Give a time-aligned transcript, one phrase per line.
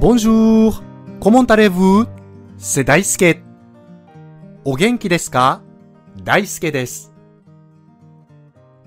[0.00, 0.80] Bonjour!
[1.20, 2.06] Comment allez-vous?
[2.56, 3.42] C'est 大輔。
[4.64, 5.60] お元気ですか?
[6.22, 7.12] 大輔です。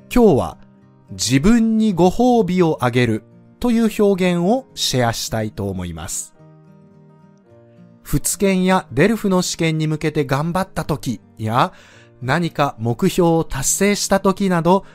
[0.09, 0.57] 今日は
[1.11, 3.25] 自分にご褒美をあげる
[3.59, 6.33] という表現をシェアしたいと思います。
[8.03, 11.73] 仏研やデルフの試験に向けて頑張った時や
[12.21, 14.85] 何か目標を達成した時など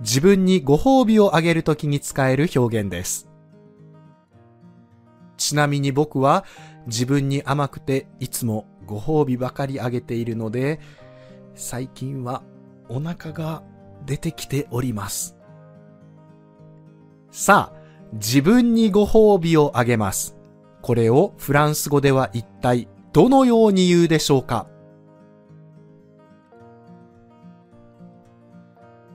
[0.00, 3.28] 自分にご褒美をあげる時に使える表現です。
[5.36, 6.44] ちなみに僕は
[6.86, 10.80] 自分に甘くていつもご褒美ばかりあげているので
[11.54, 12.42] 最近は
[12.88, 13.62] お腹が
[14.04, 15.36] 出てきております。
[17.30, 17.78] さあ、
[18.12, 20.36] 自分にご褒美をあげます。
[20.80, 24.68] これをフランス語では一体どのように言うでしょうか？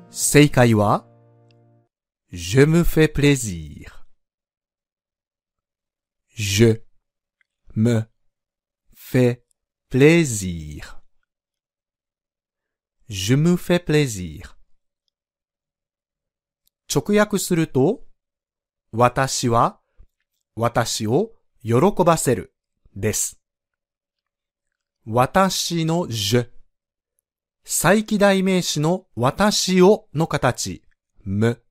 [0.09, 1.05] 正解は
[2.33, 4.00] Je me fais plaisir.
[6.33, 6.81] Je
[7.75, 8.03] me
[8.93, 9.43] fais
[9.89, 11.01] plaisir.
[13.09, 14.55] Je me fais plaisir.
[16.93, 18.05] 直訳すると、
[18.91, 19.79] 私は、
[20.55, 21.31] 私を
[21.63, 22.53] 喜ばせる、
[22.95, 23.39] です。
[25.05, 26.49] 私の je。
[27.63, 30.83] 再起代名詞の私をの形、
[31.23, 31.63] む。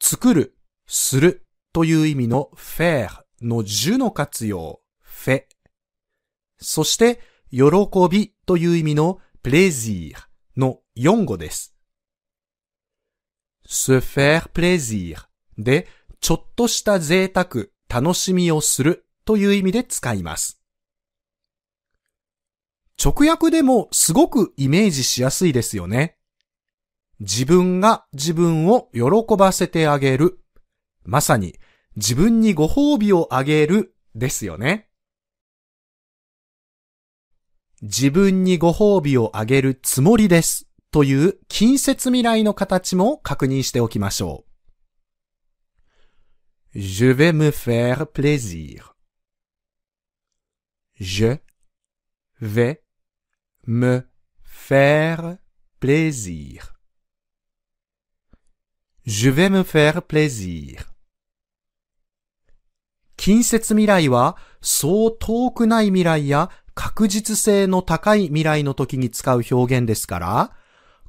[0.00, 1.41] 作る、する
[1.72, 5.48] という意味の faire の je の活用、fait。
[6.58, 7.20] そして、
[7.50, 7.68] 喜
[8.10, 10.14] びという意味の plaisir
[10.56, 11.74] の4語です。
[13.66, 15.16] se faire plaisir
[15.58, 15.88] で、
[16.20, 20.60] ちょっとした贅沢、楽しみをするという意味で使います。
[23.02, 26.18] 直訳でもすごくイメージしやすいですよね。
[27.18, 30.38] 自分が自分を喜ばせてあげる。
[31.04, 31.58] まさに
[31.96, 34.88] 自分にご褒美をあげるですよね。
[37.82, 44.44] 自分にご褒美をあげるつもりですという近接未来の形も確認しておきましょ
[46.74, 46.78] う。
[46.78, 48.94] Je vais me faire plaisir.
[50.98, 51.38] Je
[52.40, 52.80] vais
[53.66, 54.06] me
[54.42, 55.38] faire
[55.80, 56.72] plaisir.
[59.04, 60.91] Je vais me faire plaisir.
[63.22, 70.50] 近接未来はそう遠くない未来や確実性の高い未来の時に使う表現ですから、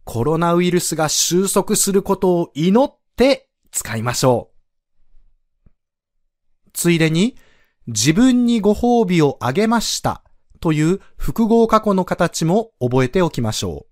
[0.04, 4.52] コロナウイルスが収束することを祈って使いましょ
[5.66, 5.70] う。
[6.72, 7.36] ついでに、
[7.88, 10.24] 自分にご褒美をあげました
[10.60, 13.88] という複合過去の形も覚えておきましょ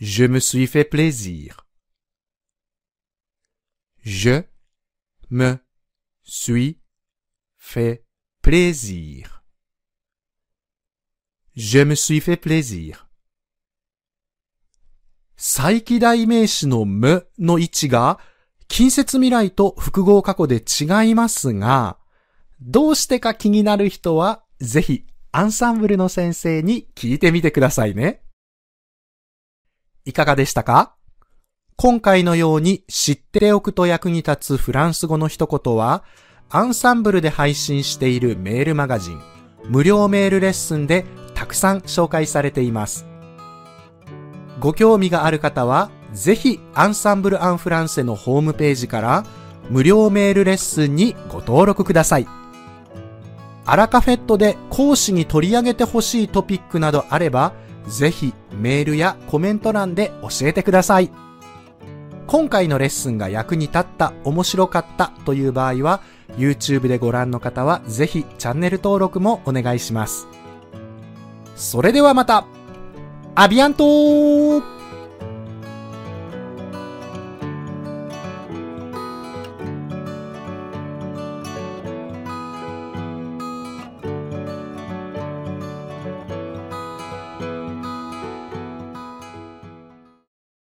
[0.00, 0.04] う。
[0.04, 1.54] Je me suis fait plaisir.
[4.04, 4.50] Je
[5.30, 5.58] me
[6.24, 6.80] suis
[7.56, 8.04] fait
[8.42, 9.42] plaisir.
[11.54, 13.06] Je me suis fait plaisir.
[15.36, 18.18] 再起代名詞のむの位置が
[18.68, 21.96] 近接未来と複合過去で違いますが、
[22.60, 28.22] どうしてか気になる人はぜひアンサンブルの先生に聞いてみてくださいね。
[30.04, 30.96] いかがでしたか
[31.82, 36.04] 今回のように知っておくと役に立つフランス語の一言は、
[36.50, 39.22] アンサンブルで配信しているメールマガジン、
[39.64, 43.06] 無料メールレッスンでたくさん紹介されています。
[44.58, 49.24] ご興味がある方は、ぜひアンサンブル・アン・フランセのホームページから
[49.70, 52.26] 無料メールレッスンにご登録ください。
[53.64, 57.54] アラカフェットで講師に取り上げてほしいトピックなどあれば、
[57.88, 61.10] ぜひメールやコメント欄で教えてください。
[62.30, 66.00] 今回のレッスンが役に立った、面白かったという場合は、
[66.36, 70.28] YouTube でご覧の方はぜひチャンネル登録もお願いします。
[71.56, 72.46] それではまた
[73.34, 74.79] アビアントー